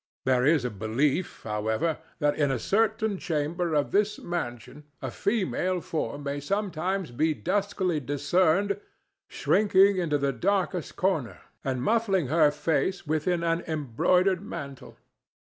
[0.25, 5.79] There is a belief, however, that in a certain chamber of this mansion a female
[5.79, 8.79] form may sometimes be duskily discerned
[9.27, 14.97] shrinking into the darkest corner and muffling her face within an embroidered mantle.